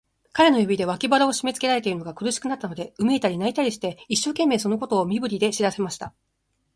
[0.33, 6.15] 彼の指で、脇腹をしめつけられているのが苦しくなったので、うめいたり、泣いたりして、一生懸命、そのことを身振りで知らせました。